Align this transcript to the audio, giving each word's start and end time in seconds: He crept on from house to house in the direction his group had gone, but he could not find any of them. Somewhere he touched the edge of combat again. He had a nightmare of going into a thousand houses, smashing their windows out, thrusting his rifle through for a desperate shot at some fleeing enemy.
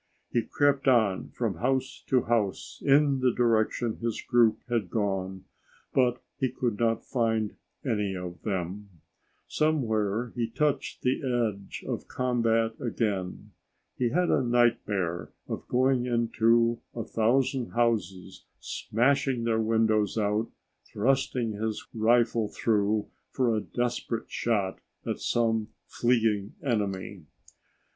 He 0.31 0.41
crept 0.41 0.87
on 0.87 1.29
from 1.29 1.57
house 1.57 2.03
to 2.07 2.23
house 2.23 2.81
in 2.83 3.19
the 3.19 3.31
direction 3.31 3.97
his 3.97 4.19
group 4.19 4.57
had 4.67 4.89
gone, 4.89 5.45
but 5.93 6.23
he 6.39 6.49
could 6.49 6.79
not 6.79 7.05
find 7.05 7.55
any 7.85 8.15
of 8.15 8.41
them. 8.41 8.89
Somewhere 9.47 10.31
he 10.35 10.49
touched 10.49 11.03
the 11.03 11.21
edge 11.23 11.83
of 11.87 12.07
combat 12.07 12.71
again. 12.81 13.51
He 13.95 14.09
had 14.09 14.31
a 14.31 14.41
nightmare 14.41 15.33
of 15.47 15.67
going 15.67 16.07
into 16.07 16.79
a 16.95 17.03
thousand 17.03 17.73
houses, 17.73 18.45
smashing 18.59 19.43
their 19.43 19.59
windows 19.61 20.17
out, 20.17 20.49
thrusting 20.83 21.51
his 21.51 21.85
rifle 21.93 22.47
through 22.47 23.05
for 23.29 23.55
a 23.55 23.61
desperate 23.61 24.31
shot 24.31 24.79
at 25.05 25.19
some 25.19 25.67
fleeing 25.85 26.55
enemy. 26.63 27.25